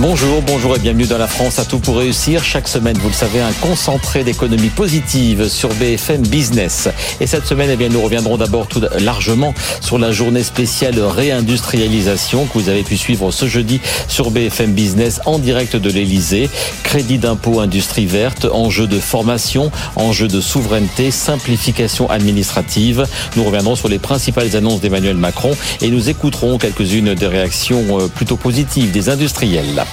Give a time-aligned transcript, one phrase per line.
[0.00, 2.42] Bonjour, bonjour et bienvenue dans la France à tout pour réussir.
[2.42, 6.88] Chaque semaine, vous le savez, un concentré d'économie positive sur BFM Business.
[7.20, 12.46] Et cette semaine, eh bien, nous reviendrons d'abord tout largement sur la journée spéciale réindustrialisation
[12.46, 16.50] que vous avez pu suivre ce jeudi sur BFM Business en direct de l'Elysée.
[16.82, 23.06] Crédit d'impôt industrie verte, enjeux de formation, enjeux de souveraineté, simplification administrative.
[23.36, 28.08] Nous reviendrons sur les principales annonces d'Emmanuel Macron et nous écouterons quelques-unes des réactions euh,
[28.08, 29.83] plutôt positives des industriels.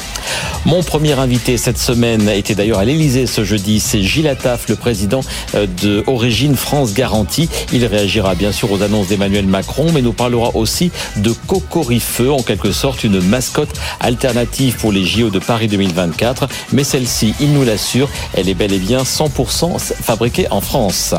[0.66, 3.80] Mon premier invité cette semaine était d'ailleurs à l'Elysée ce jeudi.
[3.80, 5.22] C'est Gilles Attaf, le président
[5.56, 7.50] euh, de Origine France Garantie.
[7.74, 12.44] Il réagira bien sûr aux annonces d'Emmanuel Macron, mais nous parlera aussi de Cocorifeux, en
[12.44, 16.48] quelque sorte une mascotte alternative pour les JO de Paris 2024.
[16.74, 21.16] Mais celle-ci, il nous l'assure, elle est bel et bien 100% fabriquée en France.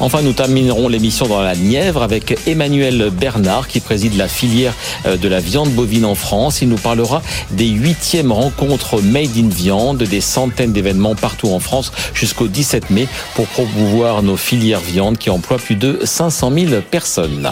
[0.00, 4.74] Enfin, nous terminerons l'émission dans la Nièvre avec Emmanuel Bernard qui préside la filière
[5.06, 6.62] euh, de la viande bovine en France.
[6.62, 11.92] Il nous parlera des huitièmes rencontres Made in Viande, des centaines d'événements partout en France
[12.14, 17.50] jusqu'au 17 mai pour promouvoir nos filières viande qui emploient plus de 500 000 personnes.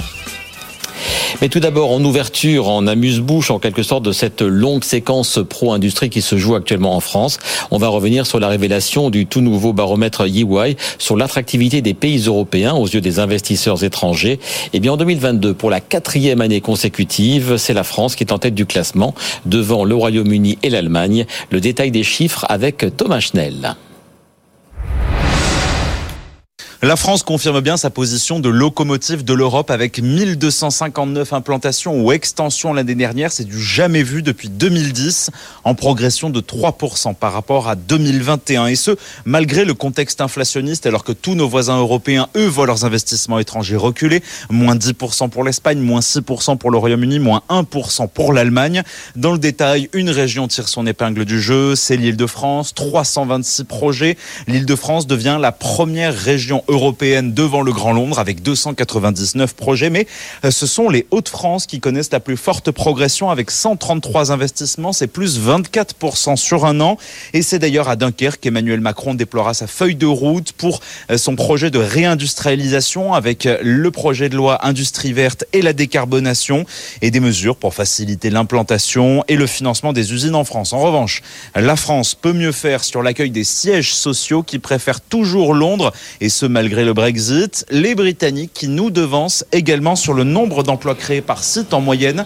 [1.41, 6.11] Mais tout d'abord, en ouverture, en amuse-bouche, en quelque sorte, de cette longue séquence pro-industrie
[6.11, 7.39] qui se joue actuellement en France,
[7.70, 12.25] on va revenir sur la révélation du tout nouveau baromètre EY sur l'attractivité des pays
[12.27, 14.33] européens aux yeux des investisseurs étrangers.
[14.33, 18.33] Et eh bien, en 2022, pour la quatrième année consécutive, c'est la France qui est
[18.33, 19.14] en tête du classement,
[19.47, 21.27] devant le Royaume-Uni et l'Allemagne.
[21.50, 23.77] Le détail des chiffres avec Thomas Schnell.
[26.84, 32.74] La France confirme bien sa position de locomotive de l'Europe avec 1259 implantations ou extensions
[32.74, 33.32] l'année dernière.
[33.32, 35.30] C'est du jamais vu depuis 2010
[35.64, 38.66] en progression de 3% par rapport à 2021.
[38.66, 38.91] Et ce,
[39.24, 43.76] malgré le contexte inflationniste alors que tous nos voisins européens, eux, voient leurs investissements étrangers
[43.76, 44.22] reculer.
[44.50, 48.82] Moins 10% pour l'Espagne, moins 6% pour le Royaume-Uni, moins 1% pour l'Allemagne.
[49.16, 52.75] Dans le détail, une région tire son épingle du jeu, c'est l'île de France.
[52.75, 54.19] 326 projets.
[54.48, 59.54] L'île de France devient la première région européenne européenne devant le Grand Londres avec 299
[59.54, 59.90] projets.
[59.90, 60.06] Mais
[60.44, 64.92] euh, ce sont les Hauts-de-France qui connaissent la plus forte progression avec 133 investissements.
[64.92, 66.98] C'est plus 24% sur un an.
[67.32, 70.80] Et c'est d'ailleurs à Dunkerque qu'Emmanuel Macron déploiera sa feuille de route pour
[71.10, 75.72] euh, son projet de réindustrialisation avec euh, le projet de loi Industrie verte et la
[75.72, 76.66] décarbonation
[77.02, 80.72] et des mesures pour faciliter l'implantation et le financement des usines en France.
[80.72, 81.22] En revanche,
[81.54, 86.28] la France peut mieux faire sur l'accueil des sièges sociaux qui préfèrent toujours Londres et
[86.28, 87.66] ce malgré le Brexit.
[87.69, 92.25] Les Britanniques qui nous devancent également sur le nombre d'emplois créés par site en moyenne,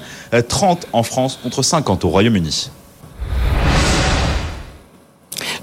[0.48, 2.70] 30 euh, en France contre 50 au Royaume-Uni.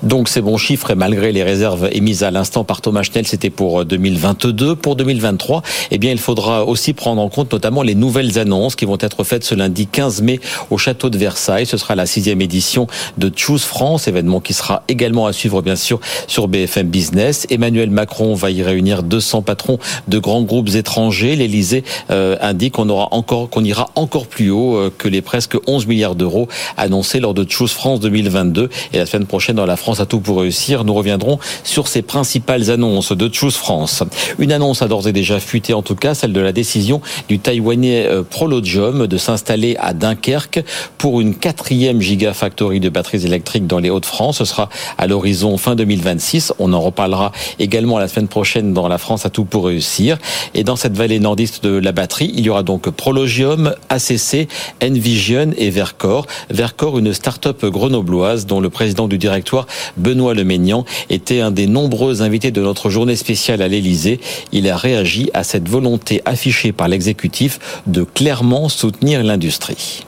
[0.05, 3.49] Donc ces bons chiffres et malgré les réserves émises à l'instant par Thomas Schnell, c'était
[3.49, 4.65] pour 2022.
[4.65, 8.75] Euh, pour 2023, eh bien il faudra aussi prendre en compte notamment les nouvelles annonces
[8.75, 10.39] qui vont être faites ce lundi 15 mai
[10.69, 11.65] au château de Versailles.
[11.65, 12.85] Ce sera la sixième édition
[13.17, 17.47] de Choose France, événement qui sera également à suivre bien sûr sur BFM Business.
[17.49, 21.35] Emmanuel Macron va y réunir 200 patrons de grands groupes étrangers.
[21.35, 25.57] L'Elysée euh, indique qu'on aura encore qu'on ira encore plus haut euh, que les presque
[25.65, 29.77] 11 milliards d'euros annoncés lors de Choose France 2022 et la semaine prochaine dans la
[29.77, 30.83] France à tout pour réussir.
[30.83, 34.03] Nous reviendrons sur ces principales annonces de Choose France.
[34.39, 37.39] Une annonce a d'ores et déjà fuité, en tout cas, celle de la décision du
[37.39, 40.63] Taïwanais euh, Prologium de s'installer à Dunkerque
[40.97, 44.37] pour une quatrième gigafactory de batteries électriques dans les Hauts-de-France.
[44.37, 46.53] Ce sera à l'horizon fin 2026.
[46.59, 50.17] On en reparlera également la semaine prochaine dans la France à tout pour réussir.
[50.53, 54.47] Et dans cette vallée nordiste de la batterie, il y aura donc Prologium, ACC,
[54.83, 56.25] Envision et Vercor.
[56.49, 62.21] Vercor, une start-up grenobloise dont le président du directoire Benoît Leménian était un des nombreux
[62.21, 64.19] invités de notre journée spéciale à l'Élysée.
[64.51, 70.05] Il a réagi à cette volonté affichée par l'exécutif de clairement soutenir l'industrie.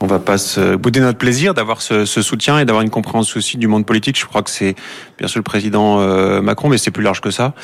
[0.00, 3.56] On va pas se bouder notre plaisir d'avoir ce, soutien et d'avoir une compréhension aussi
[3.56, 4.18] du monde politique.
[4.18, 4.76] Je crois que c'est
[5.18, 7.54] bien sûr le président euh, Macron, mais c'est plus large que ça.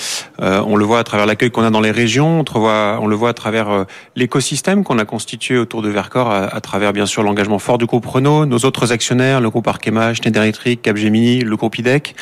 [0.40, 3.16] Euh, on le voit à travers l'accueil qu'on a dans les régions, on, on le
[3.16, 3.84] voit à travers euh,
[4.16, 8.06] l'écosystème qu'on a constitué autour de Vercors, à, travers bien sûr l'engagement fort du groupe
[8.06, 12.16] Renault, nos autres actionnaires, le groupe Arkema, Schneider Electric, Capgemini, le groupe IDEC,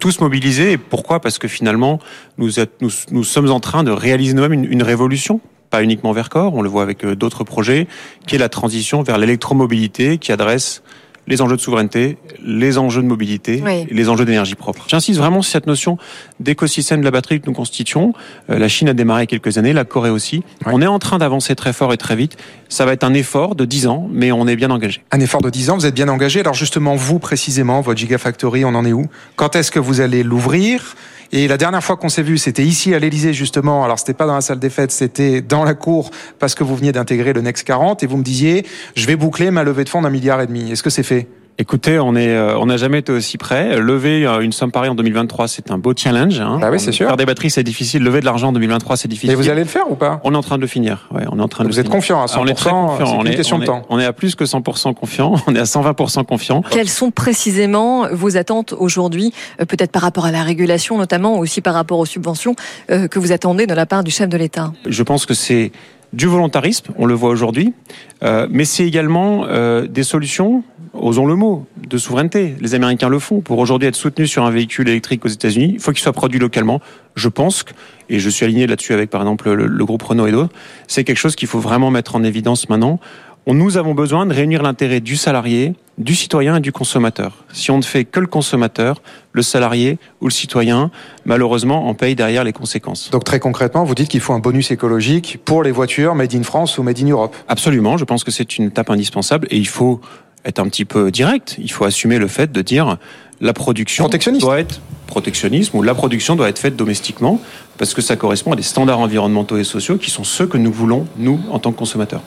[0.00, 0.72] tous mobilisés.
[0.72, 1.20] Et pourquoi?
[1.20, 2.00] Parce que finalement,
[2.38, 5.40] nous, nous, nous sommes en train de réaliser nous-mêmes une, une révolution
[5.74, 7.88] pas uniquement Vercors, on le voit avec euh, d'autres projets,
[8.28, 10.84] qui est la transition vers l'électromobilité qui adresse
[11.26, 13.60] les enjeux de souveraineté, les enjeux de mobilité
[13.90, 14.84] et les enjeux d'énergie propre.
[14.86, 15.98] J'insiste vraiment sur cette notion
[16.38, 18.12] d'écosystème de la batterie que nous constituons.
[18.50, 20.44] Euh, la Chine a démarré il y a quelques années, la Corée aussi.
[20.66, 22.36] On est en train d'avancer très fort et très vite.
[22.68, 25.02] Ça va être un effort de 10 ans, mais on est bien engagé.
[25.10, 26.38] Un effort de 10 ans, vous êtes bien engagé.
[26.38, 29.06] Alors justement, vous précisément, votre Gigafactory, on en est où?
[29.34, 30.94] Quand est-ce que vous allez l'ouvrir?
[31.36, 33.82] Et la dernière fois qu'on s'est vu, c'était ici à l'Elysée justement.
[33.82, 36.76] Alors c'était pas dans la salle des fêtes, c'était dans la cour parce que vous
[36.76, 38.64] veniez d'intégrer le Next 40 et vous me disiez,
[38.94, 40.70] je vais boucler ma levée de fonds d'un milliard et demi.
[40.70, 41.26] Est-ce que c'est fait?
[41.56, 43.78] Écoutez, on est, euh, on n'a jamais été aussi près.
[43.78, 46.40] Lever euh, une somme pareille en 2023, c'est un beau challenge.
[46.40, 46.58] Hein.
[46.60, 47.06] Ah oui, c'est sûr.
[47.06, 48.02] Faire des batteries, c'est difficile.
[48.02, 49.30] Lever de l'argent en 2023, c'est difficile.
[49.30, 50.20] Et vous allez le faire ou pas?
[50.24, 51.08] On est en train de le finir.
[51.12, 51.68] Ouais, on est en train de.
[51.68, 52.38] Vous êtes confiant à 100%.
[52.40, 53.22] On est très confiant.
[53.22, 53.82] C'est une question on de est, temps.
[53.88, 55.34] On est à plus que 100% confiant.
[55.46, 56.62] On est à 120% confiant.
[56.70, 61.60] Quelles sont précisément vos attentes aujourd'hui, euh, peut-être par rapport à la régulation notamment, aussi
[61.60, 62.56] par rapport aux subventions
[62.90, 64.72] euh, que vous attendez de la part du chef de l'État?
[64.86, 65.70] Je pense que c'est
[66.14, 67.74] du volontarisme, on le voit aujourd'hui,
[68.22, 70.62] euh, mais c'est également euh, des solutions,
[71.04, 72.54] osons le mot, de souveraineté.
[72.60, 73.40] Les Américains le font.
[73.40, 76.38] Pour aujourd'hui être soutenus sur un véhicule électrique aux États-Unis, il faut qu'il soit produit
[76.38, 76.80] localement.
[77.14, 77.72] Je pense, que,
[78.08, 80.54] et je suis aligné là-dessus avec par exemple le, le groupe Renault et d'autres,
[80.88, 82.98] c'est quelque chose qu'il faut vraiment mettre en évidence maintenant.
[83.46, 87.44] Nous avons besoin de réunir l'intérêt du salarié, du citoyen et du consommateur.
[87.52, 89.02] Si on ne fait que le consommateur,
[89.32, 90.90] le salarié ou le citoyen,
[91.26, 93.10] malheureusement, en paye derrière les conséquences.
[93.10, 96.42] Donc très concrètement, vous dites qu'il faut un bonus écologique pour les voitures made in
[96.42, 97.36] France ou made in Europe.
[97.46, 100.00] Absolument, je pense que c'est une étape indispensable et il faut
[100.44, 101.56] être un petit peu direct.
[101.58, 102.98] Il faut assumer le fait de dire
[103.40, 107.40] la production doit être protectionnisme ou la production doit être faite domestiquement
[107.78, 110.72] parce que ça correspond à des standards environnementaux et sociaux qui sont ceux que nous
[110.72, 112.22] voulons, nous, en tant que consommateurs.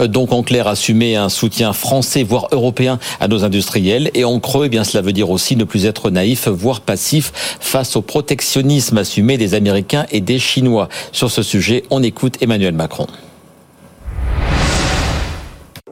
[0.00, 4.10] Donc en clair, assumer un soutien français, voire européen à nos industriels.
[4.14, 7.32] Et en creux, eh bien cela veut dire aussi ne plus être naïf, voire passif
[7.60, 10.88] face au protectionnisme assumé des Américains et des Chinois.
[11.12, 13.06] Sur ce sujet, on écoute Emmanuel Macron.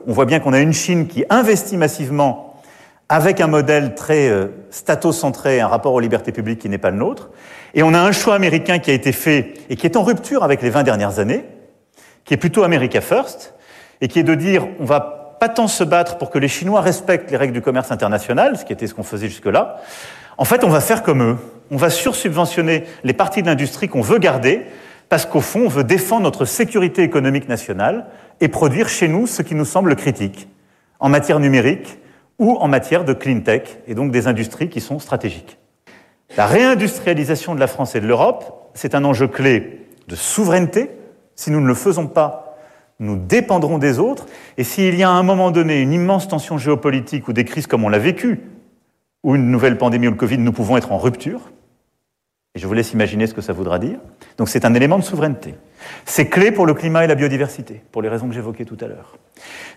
[0.07, 2.57] On voit bien qu'on a une Chine qui investit massivement
[3.09, 6.97] avec un modèle très euh, statocentré, un rapport aux libertés publiques qui n'est pas le
[6.97, 7.31] nôtre.
[7.75, 10.45] Et on a un choix américain qui a été fait et qui est en rupture
[10.45, 11.45] avec les 20 dernières années,
[12.25, 13.55] qui est plutôt America First,
[14.01, 16.81] et qui est de dire on va pas tant se battre pour que les Chinois
[16.81, 19.81] respectent les règles du commerce international, ce qui était ce qu'on faisait jusque-là.
[20.39, 21.37] En fait, on va faire comme eux.
[21.71, 24.63] On va sursubventionner les parties de l'industrie qu'on veut garder,
[25.09, 28.07] parce qu'au fond, on veut défendre notre sécurité économique nationale
[28.41, 30.49] et produire chez nous ce qui nous semble critique
[31.01, 31.99] en matière numérique
[32.39, 35.59] ou en matière de clean tech, et donc des industries qui sont stratégiques.
[36.37, 40.91] La réindustrialisation de la France et de l'Europe, c'est un enjeu clé de souveraineté.
[41.35, 42.57] Si nous ne le faisons pas,
[42.99, 44.27] nous dépendrons des autres.
[44.57, 47.67] Et s'il y a à un moment donné une immense tension géopolitique ou des crises
[47.67, 48.41] comme on l'a vécu,
[49.23, 51.53] ou une nouvelle pandémie ou le Covid, nous pouvons être en rupture.
[52.55, 53.99] Et je vous laisse imaginer ce que ça voudra dire.
[54.37, 55.55] Donc c'est un élément de souveraineté.
[56.05, 58.87] C'est clé pour le climat et la biodiversité, pour les raisons que j'évoquais tout à
[58.87, 59.17] l'heure.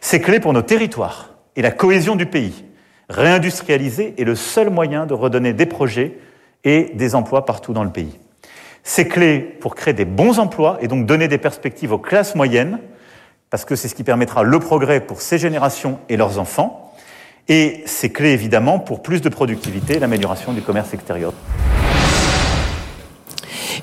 [0.02, 2.66] C'est clé pour nos territoires et la cohésion du pays.
[3.10, 6.18] Réindustrialiser est le seul moyen de redonner des projets
[6.63, 8.18] et des emplois partout dans le pays.
[8.84, 12.80] C'est clé pour créer des bons emplois et donc donner des perspectives aux classes moyennes,
[13.50, 16.94] parce que c'est ce qui permettra le progrès pour ces générations et leurs enfants.
[17.48, 21.34] Et c'est clé évidemment pour plus de productivité et l'amélioration du commerce extérieur.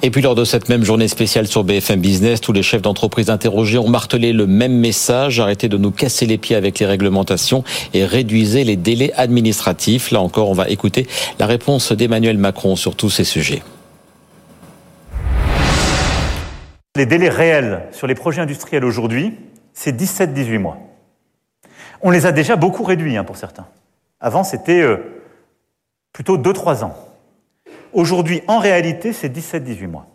[0.01, 3.29] Et puis lors de cette même journée spéciale sur BFM Business, tous les chefs d'entreprise
[3.29, 7.65] interrogés ont martelé le même message, arrêtez de nous casser les pieds avec les réglementations
[7.93, 10.11] et réduisez les délais administratifs.
[10.11, 11.07] Là encore, on va écouter
[11.39, 13.63] la réponse d'Emmanuel Macron sur tous ces sujets.
[16.97, 19.35] Les délais réels sur les projets industriels aujourd'hui,
[19.73, 20.79] c'est 17-18 mois.
[22.03, 23.67] On les a déjà beaucoup réduits hein, pour certains.
[24.21, 24.97] Avant, c'était euh,
[26.13, 26.95] plutôt 2-3 ans.
[27.93, 30.07] Aujourd'hui, en réalité, c'est 17-18 mois.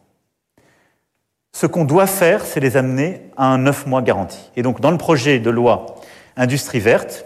[1.53, 4.51] Ce qu'on doit faire, c'est les amener à un 9 mois garanti.
[4.55, 5.95] Et donc, dans le projet de loi
[6.35, 7.25] Industrie verte,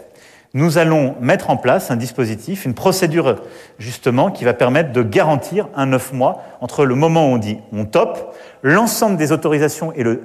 [0.54, 3.42] nous allons mettre en place un dispositif, une procédure
[3.78, 7.58] justement qui va permettre de garantir un 9 mois entre le moment où on dit
[7.72, 10.22] on top, l'ensemble des autorisations et le,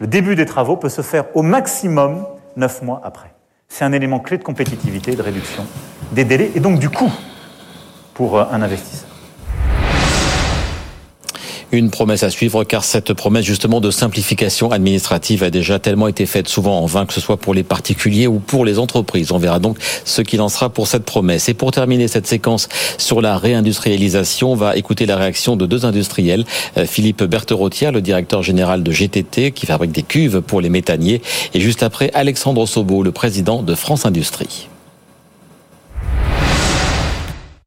[0.00, 2.24] début des travaux peut se faire au maximum
[2.56, 3.34] 9 mois après.
[3.68, 5.66] C'est un élément clé de compétitivité de réduction
[6.12, 7.12] des délais et donc du coût
[8.14, 9.15] pour un investisseur.
[11.76, 16.24] Une promesse à suivre car cette promesse justement de simplification administrative a déjà tellement été
[16.24, 19.30] faite souvent en vain que ce soit pour les particuliers ou pour les entreprises.
[19.30, 21.50] On verra donc ce qu'il en sera pour cette promesse.
[21.50, 25.84] Et pour terminer cette séquence sur la réindustrialisation, on va écouter la réaction de deux
[25.84, 26.46] industriels.
[26.86, 31.20] Philippe Bertherotière, le directeur général de GTT qui fabrique des cuves pour les méthaniers
[31.52, 34.70] et juste après Alexandre Sobo, le président de France Industrie.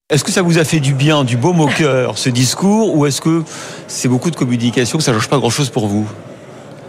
[0.09, 3.05] Est-ce que ça vous a fait du bien, du baume au cœur, ce discours, ou
[3.05, 3.43] est-ce que
[3.87, 6.07] c'est beaucoup de communication, que ça ne change pas grand-chose pour vous?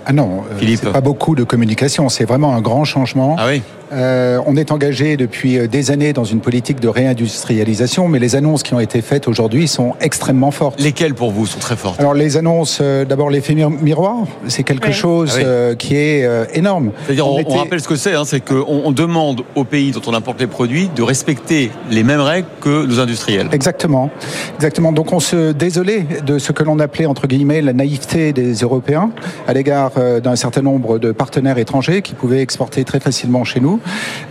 [0.07, 0.81] Ah non, euh, Philippe.
[0.83, 3.37] c'est pas beaucoup de communication, c'est vraiment un grand changement.
[3.39, 3.63] Ah oui
[3.93, 8.37] Euh, on est engagé depuis euh, des années dans une politique de réindustrialisation, mais les
[8.37, 10.81] annonces qui ont été faites aujourd'hui sont extrêmement fortes.
[10.81, 11.99] Lesquelles pour vous sont très fortes?
[11.99, 14.93] Alors les annonces, euh, d'abord l'effet mir- miroir, c'est quelque Oui.
[14.93, 15.43] chose Ah oui.
[15.45, 16.93] euh, qui est euh, énorme.
[17.07, 19.91] C'est-à-dire, on, était- on rappelle ce que c'est, hein, c'est qu'on on demande aux pays
[19.91, 23.49] dont on importe les produits de respecter les mêmes règles que nos industriels.
[23.53, 24.11] Exactement,
[24.57, 24.93] exactement.
[24.93, 29.11] Donc on se désolait de ce que l'on appelait entre guillemets la naïveté des Européens
[29.49, 33.59] à l'égard euh, d'un certain nombre de partenaires étrangers qui pouvaient exporter très facilement chez
[33.61, 33.80] nous.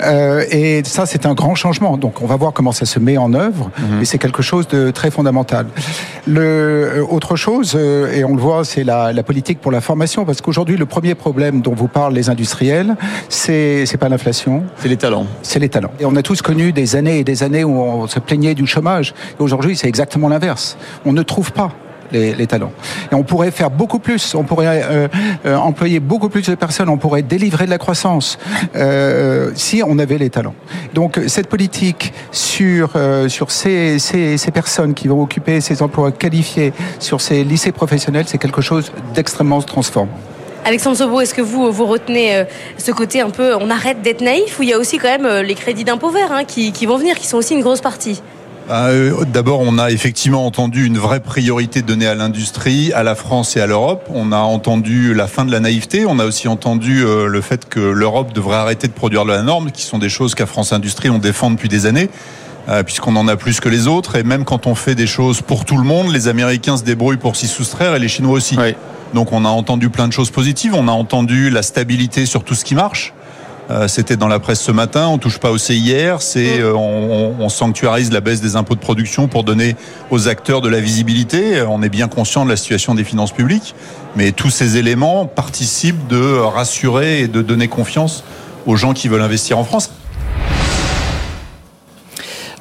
[0.02, 1.98] Euh, et ça, c'est un grand changement.
[1.98, 4.92] Donc on va voir comment ça se met en œuvre, mais c'est quelque chose de
[4.92, 5.68] très fondamental.
[6.28, 9.82] Le euh, autre chose, euh, et on le voit, c'est la, la politique pour la
[9.82, 12.96] formation, parce qu'aujourd'hui le premier problème dont vous parlent les industriels,
[13.30, 15.26] c'est c'est pas l'inflation, C'est les talents.
[15.42, 15.92] c'est les talents.
[16.00, 18.66] Et on a tous connu des années et des années où on se plaignait du
[18.68, 19.14] chômage.
[19.40, 20.78] Et aujourd'hui, c'est exactement l'inverse.
[21.06, 21.72] On ne trouve pas.
[22.12, 22.72] Les, talents.
[23.12, 25.08] Et on pourrait faire beaucoup plus, on pourrait euh,
[25.46, 28.40] euh, employer beaucoup plus de personnes, on pourrait délivrer de la croissance
[28.76, 30.56] euh, si on avait les talents.
[30.96, 32.94] Donc cette politique sur,
[33.28, 38.40] sur ces, ces, personnes qui vont occuper ces emplois qualifiés, sur ces lycées professionnels, c'est
[38.40, 40.18] quelque chose d'extrêmement transformant.
[40.66, 42.44] Alexandre Sobo, est-ce que vous, vous retenez
[42.78, 45.42] ce côté un peu on arrête d'être naïf ou il y a aussi quand même
[45.42, 48.22] les crédits d'impôt vert hein, qui, qui vont venir, qui sont aussi une grosse partie?
[48.70, 53.58] Euh, D'abord, on a effectivement entendu une vraie priorité donnée à l'industrie, à la France
[53.58, 54.08] et à l'Europe.
[54.14, 56.06] On a entendu la fin de la naïveté.
[56.08, 59.42] On a aussi entendu euh, le fait que l'Europe devrait arrêter de produire de la
[59.42, 62.10] norme, qui sont des choses qu'à France Industrie on défend depuis des années.
[62.70, 65.42] euh, Puisqu'on en a plus que les autres, et même quand on fait des choses
[65.42, 68.56] pour tout le monde, les Américains se débrouillent pour s'y soustraire et les Chinois aussi.
[68.60, 68.76] Oui.
[69.16, 70.76] Donc on a entendu plein de choses positives.
[70.76, 73.14] On a entendu la stabilité sur tout ce qui marche.
[73.70, 75.08] Euh, C'était dans la presse ce matin.
[75.08, 76.22] On touche pas au CIR.
[76.22, 79.76] C'est euh, on, on- on sanctuarise la baisse des impôts de production pour donner
[80.10, 81.58] aux acteurs de la visibilité.
[81.60, 83.76] Euh, On est bien conscient de la situation des finances publiques,
[84.16, 88.24] mais tous ces éléments participent de rassurer et de donner confiance
[88.66, 89.92] aux gens qui veulent investir en France.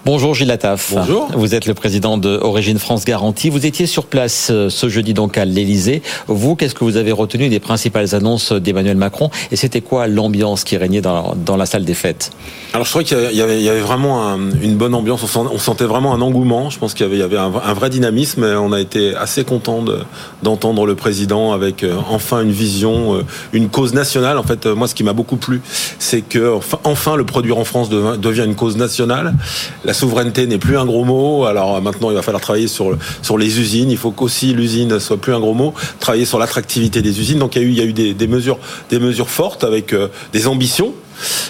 [0.09, 0.95] Bonjour Gilles Attaf.
[0.95, 1.29] Bonjour.
[1.37, 3.51] Vous êtes le président de Origine France Garantie.
[3.51, 6.01] Vous étiez sur place euh, ce jeudi donc à l'Elysée.
[6.29, 9.29] Vous, qu'est-ce que vous avez retenu des principales annonces d'Emmanuel Macron?
[9.53, 12.31] Et c'était quoi l'ambiance qui régnait dans, dans la salle des fêtes?
[12.73, 15.59] Alors je trouvais qu'il y y avait vraiment un- une bonne ambiance, on, sent- on
[15.59, 17.91] sentait vraiment un engouement, je pense qu'il y avait, il y avait un, un vrai
[17.91, 19.99] dynamisme et on a été assez content de-
[20.43, 24.39] d'entendre le président avec euh, enfin une vision, euh, une cause nationale.
[24.39, 25.61] En fait, euh, moi ce qui m'a beaucoup plu,
[25.99, 29.35] c'est que enfin, enfin, le produire en France devient, devient une cause nationale.
[29.85, 32.97] La souveraineté n'est plus un gros mot, alors euh, maintenant il va falloir travailler sur,
[33.23, 37.03] sur les usines, il faut qu'aussi l'usine soit plus un gros mot, travailler sur l'attractivité
[37.03, 37.39] des usines.
[37.39, 38.59] Donc il y a eu, il y a eu des, mesures,
[38.91, 40.95] des fortes avec euh, des ambitions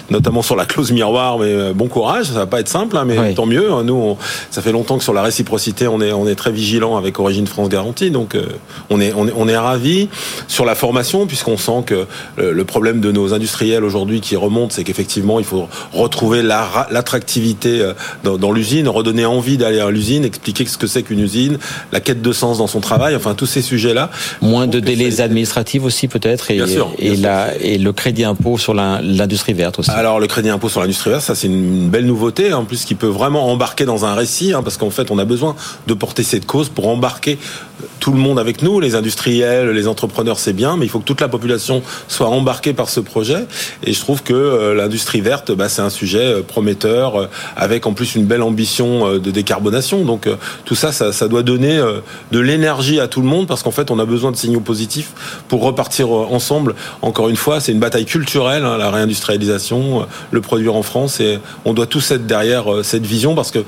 [0.09, 3.05] notamment sur la clause miroir, mais euh, bon courage, ça va pas être simple, hein,
[3.05, 3.35] mais Oui.
[3.35, 3.69] tant mieux.
[3.83, 4.17] Nous, on-
[4.49, 7.47] ça fait longtemps que sur la réciprocité, on est, on est très vigilant avec Origine
[7.47, 8.45] France Garantie, donc euh,
[8.89, 10.09] on est, on est, on est ravis.
[10.47, 12.05] Sur la formation, puisqu'on sent que
[12.37, 16.63] le, le problème de nos industriels aujourd'hui qui remonte, c'est qu'effectivement, il faut retrouver la
[16.63, 21.03] ra- l'attractivité euh, dans, dans l'usine, redonner envie d'aller à l'usine, expliquer ce que c'est
[21.03, 21.57] qu'une usine,
[21.91, 24.09] la quête de sens dans son travail, enfin tous ces sujets-là.
[24.41, 27.23] Moins de délais administratifs aussi peut-être et, Bien sûr, et, bien sûr.
[27.23, 29.53] la, et le crédit impôt sur l'industrie
[29.89, 32.95] Alors le crédit impôt sur l'industrie verte, ça c'est une belle nouveauté, en plus qui
[32.95, 35.55] peut vraiment embarquer dans un récit, hein, parce qu'en fait on a besoin
[35.87, 37.37] de porter cette cause pour embarquer
[37.99, 41.05] tout le monde avec nous, les industriels, les entrepreneurs, c'est bien, mais il faut que
[41.05, 43.45] toute la population soit embarquée par ce projet.
[43.83, 47.85] Et je trouve que euh, l'industrie verte, bah, c'est un sujet euh, prometteur, euh, avec
[47.85, 50.03] en plus une belle ambition euh, de décarbonation.
[50.03, 50.35] Donc euh,
[50.65, 51.99] tout ça, ça, doit donner euh,
[52.31, 55.11] de l'énergie à tout le monde, parce qu'en fait on a besoin de signaux positifs
[55.47, 56.75] pour repartir euh, ensemble.
[57.01, 61.19] Encore une fois, c'est une bataille culturelle, hein, la réindustrialisation, euh, le produire en France,
[61.19, 63.59] et on doit tous être derrière euh, cette vision, parce que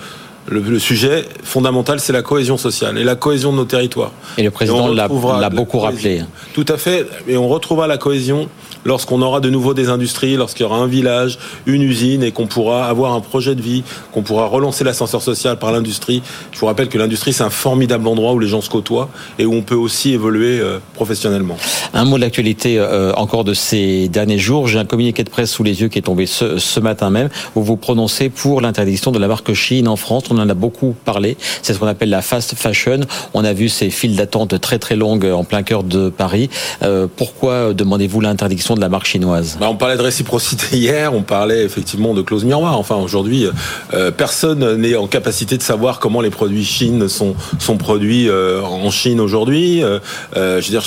[0.47, 4.11] le, le sujet fondamental, c'est la cohésion sociale et la cohésion de nos territoires.
[4.37, 5.07] Et le président l'a
[5.49, 6.23] beaucoup rappelé.
[6.53, 7.05] Tout à fait.
[7.27, 8.49] Et on retrouvera la cohésion
[8.85, 12.47] lorsqu'on aura de nouveau des industries, lorsqu'il y aura un village, une usine et qu'on
[12.47, 16.21] pourra avoir un projet de vie, qu'on pourra relancer l'ascenseur social par l'industrie.
[16.51, 19.09] Je vous rappelle que l'industrie, c'est un formidable endroit où les gens se côtoient
[19.39, 21.57] et où on peut aussi évoluer euh, professionnellement.
[21.93, 24.67] Un mot de l'actualité euh, encore de ces derniers jours.
[24.67, 27.61] J'ai un communiqué de presse sous les yeux qui est tombé ce, matin même où
[27.61, 30.23] vous prononcez pour l'interdiction de la marque Chine en France.
[30.31, 31.37] On en a beaucoup parlé.
[31.61, 33.01] C'est ce qu'on appelle la fast fashion.
[33.33, 36.49] On a vu ces files d'attente très très longues en plein cœur de Paris.
[36.83, 41.21] Euh, pourquoi demandez-vous l'interdiction de la marque chinoise Bah, on parlait de réciprocité hier, on
[41.23, 42.77] parlait effectivement de clause miroir.
[42.77, 43.45] Enfin, aujourd'hui,
[43.93, 48.61] euh, personne n'est en capacité de savoir comment les produits Chine sont, sont produits euh,
[48.61, 49.83] en Chine aujourd'hui.
[49.83, 49.99] Euh,
[50.37, 50.83] euh, je, dire,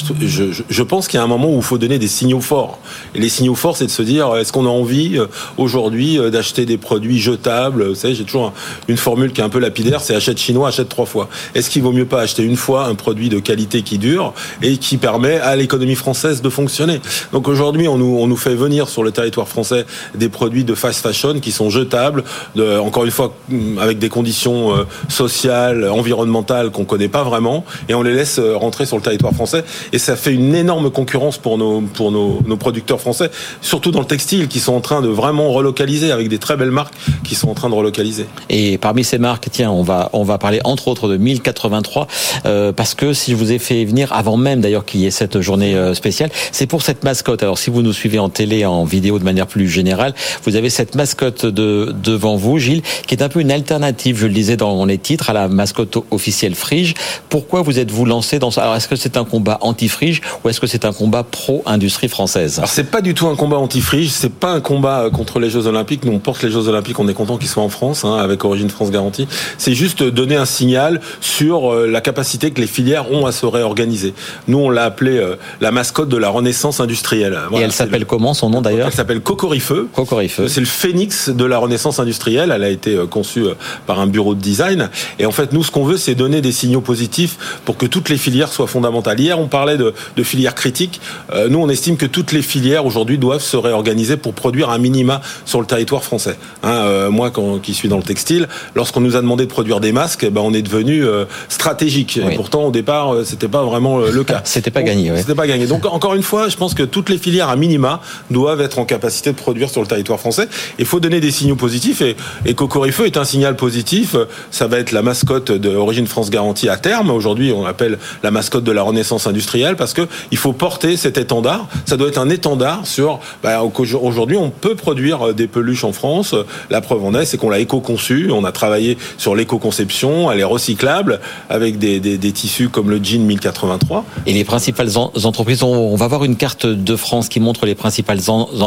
[0.68, 2.78] je, pense qu'il y a un moment où il faut donner des signaux forts.
[3.14, 5.26] Et les signaux forts, c'est de se dire, est-ce qu'on a envie euh,
[5.56, 7.88] aujourd'hui euh, d'acheter des produits jetables?
[7.88, 8.52] Vous savez, j'ai toujours un-
[8.88, 11.28] une formule qui est un peu lapidaire, c'est achète chinois, achète trois fois.
[11.54, 14.76] Est-ce qu'il vaut mieux pas acheter une fois un produit de qualité qui dure et
[14.76, 17.00] qui permet à l'économie française de fonctionner?
[17.32, 20.74] Donc aujourd'hui, on nous, on nous fait venir sur le territoire français des produits de
[20.74, 22.24] fast fashion qui sont jetables,
[22.58, 23.34] encore une fois
[23.80, 28.56] avec des conditions euh, sociales, environnementales qu'on connaît pas vraiment, et on les laisse euh,
[28.56, 29.64] rentrer sur le territoire français.
[29.92, 34.60] Et ça fait une énorme concurrence pour nos producteurs français, surtout dans le textile, qui
[34.60, 37.68] sont en train de vraiment relocaliser avec des très belles marques qui sont en train
[37.68, 38.26] de relocaliser.
[38.48, 42.06] Et parmi ces marques, tiens, on va parler entre autres de 1083
[42.46, 45.10] euh, parce que si je vous ai fait venir avant même d'ailleurs qu'il y ait
[45.10, 47.42] cette journée spéciale, c'est pour cette mascotte.
[47.64, 50.94] Si vous nous suivez en télé, en vidéo de manière plus générale, vous avez cette
[50.94, 54.84] mascotte de devant vous, Gilles, qui est un peu une alternative, je le disais dans
[54.84, 56.92] les titres, à la mascotte officielle Frige.
[57.30, 58.64] Pourquoi vous êtes-vous lancé dans ça?
[58.64, 62.58] Alors est-ce que c'est un combat anti-Frige ou est-ce que c'est un combat pro-industrie française?
[62.58, 65.66] Alors c'est pas du tout un combat anti-Frige, c'est pas un combat contre les Jeux
[65.66, 66.04] Olympiques.
[66.04, 68.44] Nous on porte les Jeux Olympiques, on est content qu'ils soient en France, hein, avec
[68.44, 69.26] Origine France Garantie.
[69.56, 73.46] C'est juste donner un signal sur euh, la capacité que les filières ont à se
[73.46, 74.12] réorganiser.
[74.48, 77.38] Nous on l'a appelé euh, la mascotte de la renaissance industrielle.
[77.58, 79.88] Et elle s'appelle comment son nom d'ailleurs Elle s'appelle Cocorifeux.
[79.92, 80.48] Cocorifeux.
[80.48, 82.52] C'est le phénix de la renaissance industrielle.
[82.54, 83.44] Elle a été euh, conçue
[83.86, 84.90] par un bureau de design.
[85.18, 88.08] Et en fait, nous, ce qu'on veut, c'est donner des signaux positifs pour que toutes
[88.08, 89.20] les filières soient fondamentales.
[89.20, 91.00] Hier, on parlait de, de filières critiques.
[91.32, 94.78] Euh, nous, on estime que toutes les filières aujourd'hui doivent se réorganiser pour produire un
[94.78, 96.36] minima sur le territoire français.
[96.62, 99.80] Hein, euh, moi, quand, qui suis dans le textile, lorsqu'on nous a demandé de produire
[99.80, 102.20] des masques, eh ben, on est devenu euh, stratégique.
[102.22, 102.32] Oui.
[102.32, 104.42] Et pourtant, au départ, euh, c'était pas vraiment euh, le cas.
[104.44, 105.10] C'était pas gagné.
[105.10, 105.18] Ouais.
[105.18, 105.66] C'était pas gagné.
[105.66, 108.84] Donc, encore une fois, je pense que toutes les filières à minima doivent être en
[108.84, 110.48] capacité de produire sur le territoire français.
[110.78, 114.16] Il faut donner des signaux positifs et, et Cocorifeux est un signal positif.
[114.50, 117.10] Ça va être la mascotte de Origine France Garantie à terme.
[117.10, 121.18] Aujourd'hui, on l'appelle la mascotte de la renaissance industrielle parce que il faut porter cet
[121.18, 121.68] étendard.
[121.86, 123.20] Ça doit être un étendard sur.
[123.42, 126.34] Bah, Aujourd'hui, on peut produire des peluches en France.
[126.70, 128.30] La preuve en est, c'est qu'on l'a éco-conçu.
[128.30, 130.30] On a travaillé sur l'éco-conception.
[130.30, 131.20] Elle est recyclable
[131.50, 134.04] avec des, des, des, tissus comme le jean 1083.
[134.26, 138.20] Et les principales entreprises, on va voir une carte de France qui montre les principales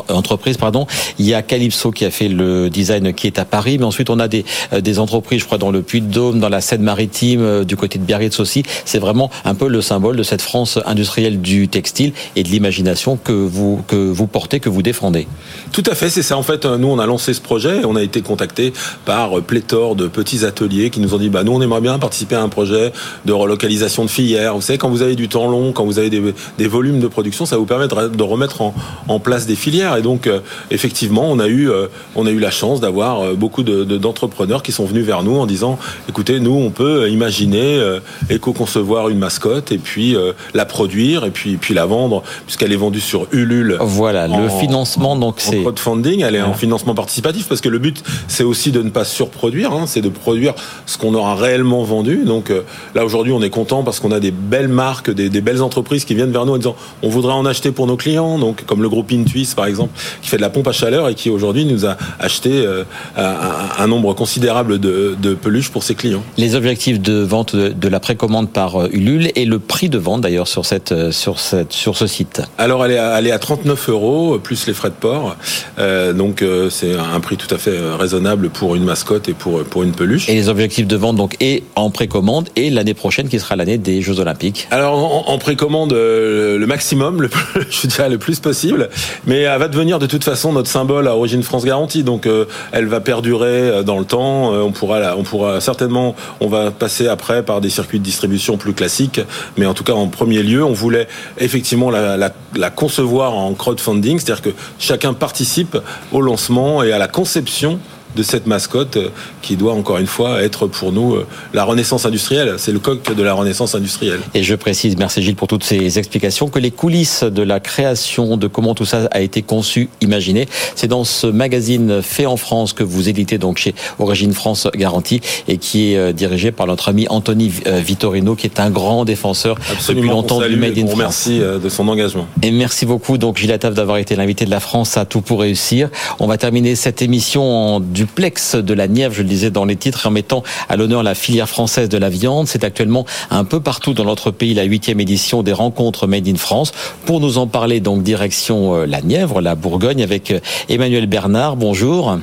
[0.10, 0.58] entreprises.
[0.58, 0.88] Pardon.
[1.20, 4.10] Il y a Calypso qui a fait le design qui est à Paris, mais ensuite
[4.10, 4.46] on a des,
[4.80, 8.64] des entreprises, je crois, dans le Puy-de-Dôme, dans la Seine-Maritime, du côté de Biarritz aussi.
[8.86, 13.18] C'est vraiment un peu le symbole de cette France industrielle du textile et de l'imagination
[13.18, 15.28] que vous, que vous portez, que vous défendez.
[15.72, 16.38] Tout à fait, c'est ça.
[16.38, 18.74] En fait, nous, on a lancé ce projet et on a été contacté
[19.06, 22.36] par pléthore de petits ateliers qui nous ont dit, bah, nous, on aimerait bien participer
[22.36, 22.92] à un projet
[23.26, 24.56] de relocalisation de filières.
[24.56, 26.22] Vous savez, quand vous avez du temps long, quand vous avez des,
[26.58, 28.24] des volumes de production, ça vous permet de, de
[28.62, 28.74] en,
[29.08, 29.96] en, place des filières.
[29.98, 30.40] Et donc, euh,
[30.72, 34.64] effectivement, on a eu, euh, on a eu la chance d'avoir euh, beaucoup d'entrepreneurs de,
[34.64, 35.78] qui sont venus vers nous en disant,
[36.10, 37.82] écoutez, nous, on peut imaginer
[38.30, 40.16] éco-concevoir une mascotte et puis
[40.54, 43.78] la produire et puis, puis la vendre, puisqu'elle est vendue sur Ulule.
[43.82, 45.62] Voilà, en, le financement, donc c'est.
[45.62, 46.54] crowdfunding, elle est voilà.
[46.54, 50.02] en financement participatif, parce que le but, c'est aussi de ne pas surproduire, hein, c'est
[50.02, 50.54] de produire
[50.86, 52.24] ce qu'on aura réellement vendu.
[52.26, 52.52] Donc
[52.96, 56.06] là, aujourd'hui, on est content parce qu'on a des belles marques, des, des, belles entreprises
[56.06, 58.82] qui viennent vers nous en disant, on voudrait en acheter pour nos clients, donc comme
[58.82, 61.66] le groupe Intuis, par exemple, qui fait de la pompe à chaleur et qui aujourd'hui
[61.66, 62.84] nous a acheté euh,
[63.16, 66.24] un, nombre considérable de, de, peluches pour ses clients.
[66.38, 70.22] Les objectifs de vente de, la précommande par euh, Ulule et le prix de vente
[70.22, 72.42] d'ailleurs sur cette sur cette sur ce site.
[72.58, 75.36] Alors elle est à, elle est à 39 euros plus les frais de port,
[75.80, 79.64] euh, donc euh, c'est un prix tout à fait raisonnable pour une mascotte et pour
[79.64, 80.30] pour une peluche.
[80.30, 83.78] Et les objectifs de vente donc et en précommande et l'année prochaine qui sera l'année
[83.78, 84.68] des Jeux Olympiques.
[84.72, 87.30] Alors en, en précommande euh, le maximum, le,
[87.70, 88.90] je dirais le plus possible,
[89.26, 92.46] mais elle va devenir de toute façon notre symbole à origine France garantie, donc euh,
[92.72, 94.52] elle va perdurer dans le temps.
[94.52, 98.74] on pourra on pourra certainement, on va passer après par des circuits de distribution plus
[98.74, 99.22] classiques,
[99.58, 103.54] mais en tout cas en premier lieu, on voulait effectivement la, la, la concevoir en
[103.54, 105.78] crowdfunding, c'est-à-dire que chacun participe
[106.12, 107.80] au lancement et à la conception
[108.18, 108.98] de cette mascotte
[109.42, 111.18] qui doit encore une fois être pour nous
[111.54, 112.56] la renaissance industrielle.
[112.58, 114.20] C'est le coq de la renaissance industrielle.
[114.34, 118.38] Et je précise, merci Gilles pour toutes ces explications, que les coulisses de la création,
[118.38, 122.74] de comment tout ça a été conçu, imaginé, c'est dans ce magazine fait en France
[122.74, 127.06] que vous éditez donc chez Origine France Garantie et qui est dirigé par notre ami
[127.10, 130.98] Anthony Vittorino, qui est un grand défenseur Absolument, depuis longtemps du Made in France.
[130.98, 132.28] Merci de son engagement.
[132.42, 135.42] Et merci beaucoup donc Gilles Attaf d'avoir été l'invité de la France à tout pour
[135.42, 135.90] réussir.
[136.20, 137.44] On va terminer cette émission
[137.76, 141.04] en duplex de la Nièvre, je le disais dans les titres, en mettant à l'honneur
[141.04, 142.48] la filière française de la viande.
[142.48, 146.36] C'est actuellement un peu partout dans notre pays la huitième édition des rencontres Made in
[146.36, 146.72] France.
[147.06, 150.34] Pour nous en parler, donc direction la Nièvre, la Bourgogne, avec
[150.70, 151.58] Emmanuel Bernard.
[151.58, 152.18] Bonjour.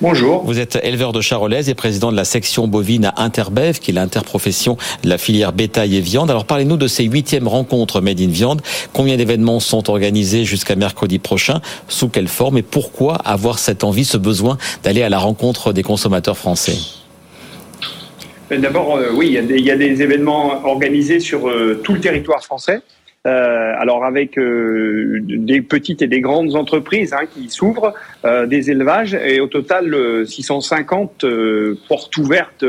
[0.00, 0.44] Bonjour.
[0.44, 3.94] Vous êtes éleveur de charolaise et président de la section bovine à Interbev, qui est
[3.94, 6.30] l'interprofession de la filière bétail et viande.
[6.30, 8.62] Alors parlez-nous de ces huitièmes rencontres Made in Viande.
[8.92, 11.60] Combien d'événements sont organisés jusqu'à mercredi prochain?
[11.88, 12.58] Sous quelle forme?
[12.58, 16.76] Et pourquoi avoir cette envie, ce besoin d'aller à la rencontre des consommateurs français?
[18.56, 21.50] D'abord, oui, il y, a des, il y, a des, événements organisés sur
[21.82, 22.82] tout le territoire français.
[23.26, 27.92] Euh, alors avec euh, des petites et des grandes entreprises hein, qui s'ouvrent,
[28.24, 31.24] euh, des élevages et au total 650
[31.88, 32.64] portes ouvertes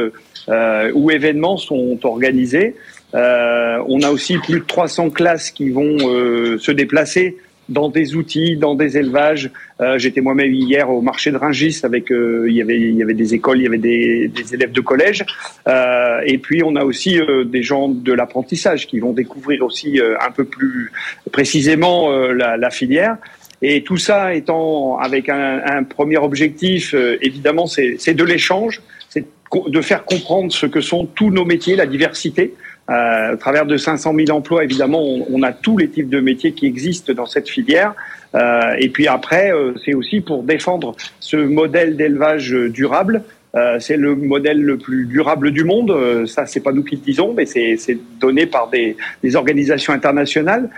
[0.95, 2.75] où événements sont organisés.
[3.13, 7.37] on a aussi plus de 300 classes qui vont se déplacer
[7.69, 9.51] dans des outils, dans des élevages.
[9.81, 13.03] Euh, J'étais moi-même hier au marché de Ringis avec euh, il y avait il y
[13.03, 15.25] avait des écoles, il y avait des, des élèves de collège.
[15.67, 19.99] Euh, et puis on a aussi euh, des gens de l'apprentissage qui vont découvrir aussi
[19.99, 20.91] euh, un peu plus
[21.31, 23.17] précisément la, la, filière.
[23.61, 29.25] Et tout ça étant avec un, un premier objectif, évidemment, c'est de l'échange, c'est
[29.67, 32.53] de faire comprendre ce que sont tous nos métiers, la diversité.
[32.89, 36.19] Euh, à travers de 500 000 emplois, évidemment, on, on, a tous les types de
[36.19, 37.93] métiers qui existent dans cette filière.
[38.35, 43.23] Euh, et puis après, euh, c'est aussi pour défendre ce modèle d'élevage durable.
[43.55, 45.91] Euh, c'est le modèle le plus durable du monde.
[45.91, 49.93] Euh, ça, c'est pas nous qui le disons, mais c'est donné par des, des, organisations
[49.93, 50.69] internationales.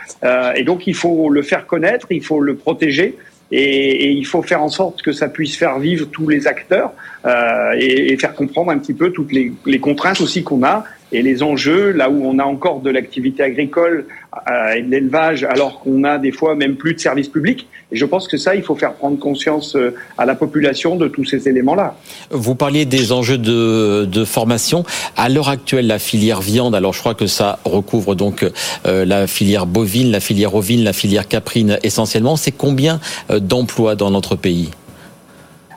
[0.56, 3.18] et donc, il faut le faire connaître, il faut le protéger.
[3.52, 6.94] Et, et, il faut faire en sorte que ça puisse faire vivre tous les acteurs
[7.26, 10.86] euh, et, et, faire comprendre un petit peu toutes les, les contraintes aussi qu'on a
[11.12, 14.06] et les enjeux, là où on a encore de l'activité agricole
[14.50, 17.68] euh, et de l'élevage, alors qu'on a des fois même plus de services publics.
[17.92, 21.08] Et je pense que ça, il faut faire prendre conscience euh, à la population de
[21.08, 21.98] tous ces éléments-là.
[22.30, 24.86] Vous parliez des enjeux de, de formation.
[25.18, 28.46] À l'heure actuelle, la filière viande, alors je crois que ça recouvre donc
[28.86, 32.38] euh, la filière bovine, la filière ovine, la filière caprine essentiellement.
[32.38, 34.72] C'est combien euh, d'emplois dans notre pays?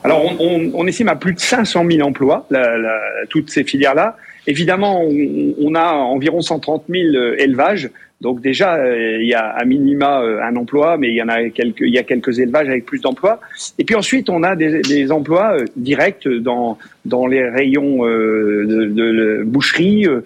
[0.05, 2.99] Alors, on, on, on, estime à plus de 500 000 emplois, la, la,
[3.31, 4.16] toutes ces filières-là.
[4.46, 7.90] Évidemment, on, on, a environ 130 000 euh, élevages.
[8.24, 11.28] Donc déjà, euh, il y a à minima euh, un emploi, mais il y en
[11.28, 13.38] a quelques, il y a quelques élevages avec plus d'emplois.
[13.78, 18.87] Et puis ensuite, on a des, des emplois directs dans dans les rayons de, de,
[18.87, 20.07] de boucherie.
[20.07, 20.20] Euh,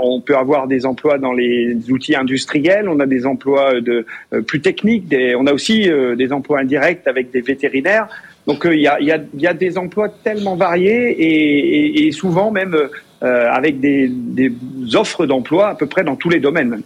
[0.00, 2.88] on peut avoir des emplois dans les outils industriels.
[2.88, 4.06] On a des emplois de
[4.46, 5.12] plus techniques.
[5.36, 8.06] On a aussi des emplois indirects avec des vétérinaires.
[8.46, 12.12] Donc il y a, y, a, y, a, des emplois tellement variés et, et, et
[12.12, 12.76] souvent même
[13.24, 14.52] euh, avec des, des
[14.94, 16.82] offres d'emploi à peu près dans tous les domaines.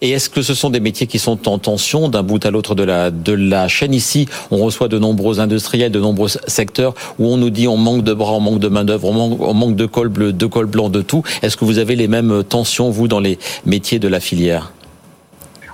[0.00, 2.74] Et est-ce que ce sont des métiers qui sont en tension d'un bout à l'autre
[2.74, 7.26] de la, de la chaîne Ici, on reçoit de nombreux industriels, de nombreux secteurs où
[7.26, 9.76] on nous dit on manque de bras, on manque de main-d'œuvre, on manque, on manque
[9.76, 11.22] de col bleu, de col blanc, de tout.
[11.42, 14.72] Est-ce que vous avez les mêmes tensions, vous, dans les métiers de la filière?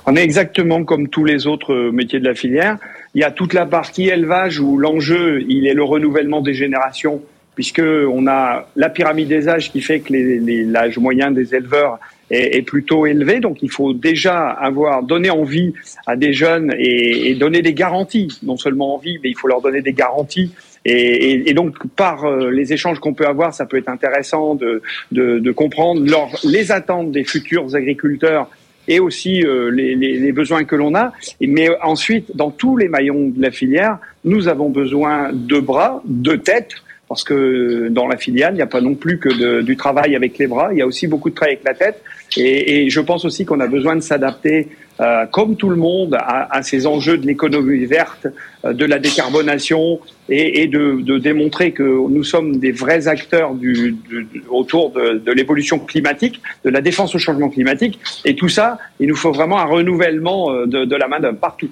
[0.07, 2.79] On est exactement comme tous les autres métiers de la filière.
[3.15, 7.23] Il y a toute la partie élevage où l'enjeu, il est le renouvellement des générations
[7.61, 11.99] puisque on a la pyramide des âges qui fait que l'âge moyen des éleveurs
[12.31, 13.39] est, plutôt élevé.
[13.39, 15.75] Donc, il faut déjà avoir donné envie
[16.07, 19.83] à des jeunes et, donner des garanties, non seulement envie, mais il faut leur donner
[19.83, 20.53] des garanties.
[20.87, 26.01] Et, donc, par euh, les échanges qu'on peut avoir, ça peut être intéressant de, comprendre
[26.45, 28.49] les attentes des futurs agriculteurs
[28.89, 31.13] et aussi euh, les, les, besoins que l'on a.
[31.43, 36.37] Mais ensuite, dans tous les maillons de la filière, nous avons besoin de bras, de
[36.37, 36.77] têtes,
[37.11, 40.39] parce que dans la filiale, il n'y a pas non plus que du travail avec
[40.39, 42.01] les bras, il y a aussi beaucoup de travail avec la tête.
[42.37, 44.69] Et je pense aussi qu'on a besoin de s'adapter,
[45.01, 48.27] euh, comme tout le monde, à, ces enjeux de l'économie verte,
[48.65, 49.99] euh, de la décarbonation,
[50.33, 53.53] et, de, démontrer que nous sommes des vrais acteurs
[54.49, 57.99] autour de, l'évolution climatique, de la défense au changement climatique.
[58.25, 61.69] Et tout ça, il nous faut vraiment un renouvellement euh, de, la main-d'œuvre partout.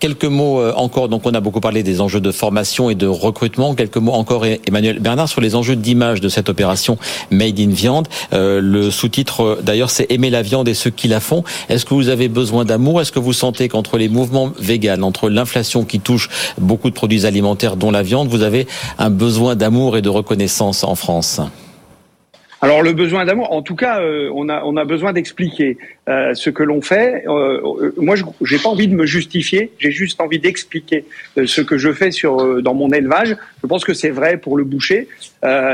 [0.00, 1.08] Quelques mots encore.
[1.08, 3.74] Donc, on a beaucoup parlé des enjeux de formation et de recrutement.
[3.74, 6.98] Quelques mots encore, Emmanuel Bernard, sur les enjeux d'image de cette opération
[7.30, 8.08] Made in Viande.
[8.32, 11.42] Le sous-titre, d'ailleurs, c'est Aimer la viande et ceux qui la font.
[11.70, 13.00] Est-ce que vous avez besoin d'amour.
[13.00, 17.26] Est-ce que vous sentez qu'entre les mouvements véganes, entre l'inflation qui touche beaucoup de produits
[17.26, 18.66] alimentaires, dont la viande, vous avez
[18.98, 21.40] un besoin d'amour et de reconnaissance en France?
[22.64, 25.76] Alors le besoin d'amour, en tout cas, euh, on a besoin d'expliquer
[26.08, 27.22] euh, ce que l'on fait.
[27.28, 31.04] Euh, moi, je j'ai pas envie de me justifier, j'ai juste envie d'expliquer
[31.44, 33.36] ce que je fais sur dans mon élevage.
[33.62, 35.08] Je pense que c'est vrai pour le boucher.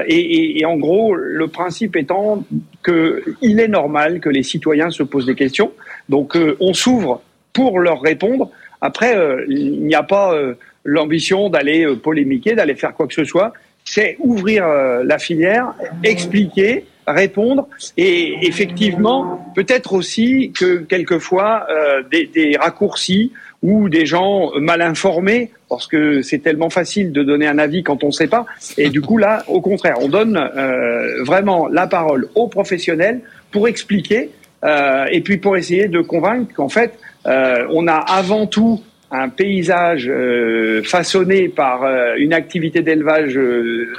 [0.09, 2.45] Et, et, en gros, le principe étant
[2.83, 5.71] que il est normal que les citoyens se posent des questions.
[6.09, 7.23] Donc, on s'ouvre
[7.53, 8.51] pour leur répondre.
[8.81, 10.37] Après, il n'y a pas
[10.85, 13.53] l'ambition d'aller polémiquer, d'aller faire quoi que ce soit
[13.93, 15.75] c'est ouvrir euh, la filière,
[16.05, 24.53] expliquer, répondre et effectivement peut-être aussi que quelquefois euh, des, des, raccourcis ou des gens
[24.61, 28.29] mal informés parce que c'est tellement facile de donner un avis quand on ne sait
[28.29, 28.47] pas.
[28.79, 33.67] Et du coup là au contraire on donne euh, vraiment la parole aux professionnels pour
[33.67, 34.31] expliquer
[34.63, 39.29] euh, et puis pour essayer de convaincre qu'en fait euh, on a avant tout un
[39.29, 43.93] paysage euh, façonné par euh, une activité d'élevage euh,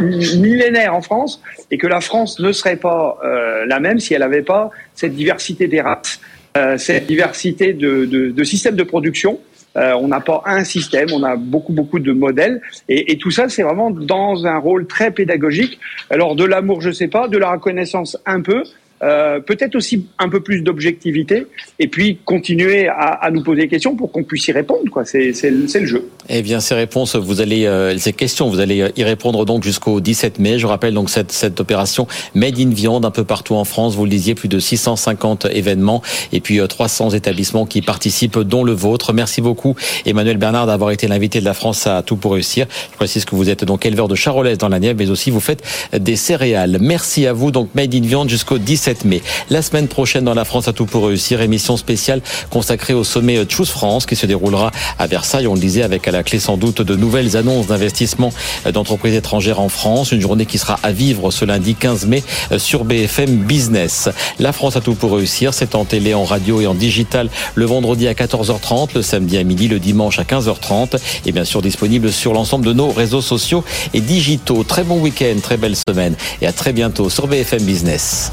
[0.00, 4.20] millénaire en France et que la France ne serait pas euh, la même si elle
[4.20, 6.20] n'avait pas cette diversité des races,
[6.56, 9.38] euh, cette diversité de, de, de systèmes de production.
[9.74, 13.30] Euh, on n'a pas un système, on a beaucoup beaucoup de modèles et, et tout
[13.30, 15.78] ça c'est vraiment dans un rôle très pédagogique.
[16.10, 18.64] Alors de l'amour je sais pas, de la reconnaissance un peu,
[19.02, 21.46] euh, peut-être aussi un peu plus d'objectivité,
[21.78, 24.88] et puis continuer à, à, nous poser des questions pour qu'on puisse y répondre.
[24.90, 25.04] Quoi.
[25.04, 26.08] C'est, c'est, c'est le jeu.
[26.28, 30.00] Eh bien, ces réponses, vous allez, euh, ces questions, vous allez y répondre donc jusqu'au
[30.00, 30.58] 17 mai.
[30.58, 33.96] Je rappelle donc cette, cette opération Made in Viande un peu partout en France.
[33.96, 36.00] Vous le disiez, plus de 650 événements
[36.32, 39.12] et puis 300 euh, établissements qui participent, dont le vôtre.
[39.12, 39.74] Merci beaucoup,
[40.06, 42.66] Emmanuel Bernard, d'avoir été l'invité de la France à tout pour réussir.
[42.92, 45.40] Je précise que vous êtes donc éleveur de charolaises dans la Nièvre, mais aussi vous
[45.40, 45.62] faites
[45.92, 46.78] des céréales.
[46.80, 47.50] Merci à vous.
[47.50, 49.22] Donc Made in Viande jusqu'au 17 mai.
[49.50, 53.38] La semaine prochaine dans la France à tout pour réussir, émission spéciale consacrée au sommet
[53.48, 55.46] Choose France qui se déroulera à Versailles.
[55.46, 58.32] On le disait avec à la clé sans doute de nouvelles annonces d'investissement
[58.72, 60.12] d'entreprises étrangères en France.
[60.12, 62.22] Une journée qui sera à vivre ce lundi 15 mai
[62.58, 64.08] sur BFM Business.
[64.38, 67.64] La France à tout pour réussir, c'est en télé, en radio et en digital le
[67.64, 72.12] vendredi à 14h30, le samedi à midi, le dimanche à 15h30 et bien sûr disponible
[72.12, 74.64] sur l'ensemble de nos réseaux sociaux et digitaux.
[74.64, 78.32] Très bon week-end, très belle semaine et à très bientôt sur BFM Business.